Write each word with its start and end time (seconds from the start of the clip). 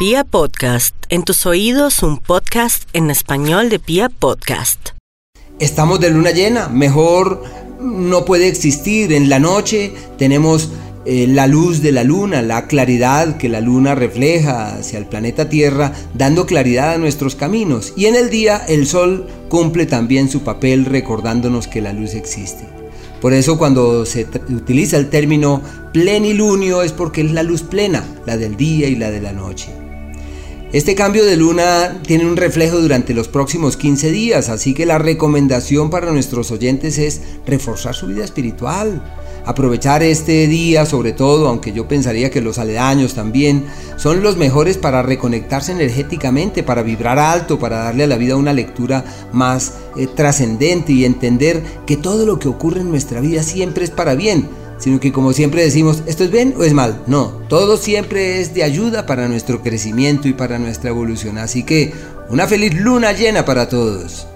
Pia 0.00 0.24
Podcast, 0.24 0.94
en 1.10 1.24
tus 1.24 1.44
oídos 1.44 2.02
un 2.02 2.16
podcast 2.16 2.84
en 2.94 3.10
español 3.10 3.68
de 3.68 3.78
Pia 3.78 4.08
Podcast. 4.08 4.92
Estamos 5.58 6.00
de 6.00 6.08
luna 6.08 6.30
llena, 6.30 6.70
mejor 6.70 7.44
no 7.82 8.24
puede 8.24 8.48
existir. 8.48 9.12
En 9.12 9.28
la 9.28 9.38
noche 9.38 9.92
tenemos 10.16 10.70
eh, 11.04 11.26
la 11.26 11.46
luz 11.46 11.82
de 11.82 11.92
la 11.92 12.02
luna, 12.02 12.40
la 12.40 12.66
claridad 12.66 13.36
que 13.36 13.50
la 13.50 13.60
luna 13.60 13.94
refleja 13.94 14.76
hacia 14.76 14.98
el 14.98 15.04
planeta 15.04 15.50
Tierra, 15.50 15.92
dando 16.14 16.46
claridad 16.46 16.94
a 16.94 16.98
nuestros 16.98 17.34
caminos. 17.34 17.92
Y 17.94 18.06
en 18.06 18.16
el 18.16 18.30
día 18.30 18.56
el 18.56 18.86
sol 18.86 19.26
cumple 19.50 19.84
también 19.84 20.30
su 20.30 20.40
papel 20.40 20.86
recordándonos 20.86 21.68
que 21.68 21.82
la 21.82 21.92
luz 21.92 22.14
existe. 22.14 22.64
Por 23.20 23.34
eso 23.34 23.58
cuando 23.58 24.06
se 24.06 24.26
utiliza 24.48 24.96
el 24.96 25.10
término 25.10 25.60
plenilunio 25.92 26.80
es 26.80 26.92
porque 26.92 27.20
es 27.20 27.32
la 27.32 27.42
luz 27.42 27.60
plena, 27.60 28.02
la 28.24 28.38
del 28.38 28.56
día 28.56 28.88
y 28.88 28.96
la 28.96 29.10
de 29.10 29.20
la 29.20 29.34
noche. 29.34 29.79
Este 30.72 30.94
cambio 30.94 31.24
de 31.24 31.36
luna 31.36 32.00
tiene 32.06 32.24
un 32.24 32.36
reflejo 32.36 32.78
durante 32.78 33.12
los 33.12 33.26
próximos 33.26 33.76
15 33.76 34.12
días, 34.12 34.48
así 34.48 34.72
que 34.72 34.86
la 34.86 34.98
recomendación 34.98 35.90
para 35.90 36.12
nuestros 36.12 36.52
oyentes 36.52 36.96
es 36.96 37.22
reforzar 37.44 37.96
su 37.96 38.06
vida 38.06 38.22
espiritual, 38.22 39.02
aprovechar 39.44 40.04
este 40.04 40.46
día 40.46 40.86
sobre 40.86 41.10
todo, 41.10 41.48
aunque 41.48 41.72
yo 41.72 41.88
pensaría 41.88 42.30
que 42.30 42.40
los 42.40 42.58
aledaños 42.58 43.14
también, 43.14 43.64
son 43.96 44.22
los 44.22 44.36
mejores 44.36 44.78
para 44.78 45.02
reconectarse 45.02 45.72
energéticamente, 45.72 46.62
para 46.62 46.84
vibrar 46.84 47.18
alto, 47.18 47.58
para 47.58 47.78
darle 47.78 48.04
a 48.04 48.06
la 48.06 48.16
vida 48.16 48.36
una 48.36 48.52
lectura 48.52 49.04
más 49.32 49.72
eh, 49.96 50.06
trascendente 50.06 50.92
y 50.92 51.04
entender 51.04 51.64
que 51.84 51.96
todo 51.96 52.24
lo 52.24 52.38
que 52.38 52.46
ocurre 52.46 52.82
en 52.82 52.90
nuestra 52.92 53.20
vida 53.20 53.42
siempre 53.42 53.82
es 53.82 53.90
para 53.90 54.14
bien, 54.14 54.48
sino 54.80 54.98
que 54.98 55.12
como 55.12 55.32
siempre 55.32 55.62
decimos, 55.62 56.02
¿esto 56.06 56.24
es 56.24 56.30
bien 56.32 56.54
o 56.56 56.64
es 56.64 56.72
mal? 56.72 57.02
No, 57.06 57.28
todo 57.48 57.76
siempre 57.76 58.40
es 58.40 58.52
de 58.54 58.64
ayuda 58.64 59.06
para 59.06 59.28
nuestro 59.28 59.62
crecimiento 59.62 60.26
y 60.26 60.32
para 60.32 60.58
nuestra 60.58 60.90
evolución. 60.90 61.38
Así 61.38 61.62
que 61.62 61.92
una 62.28 62.48
feliz 62.48 62.74
luna 62.74 63.12
llena 63.12 63.44
para 63.44 63.68
todos. 63.68 64.26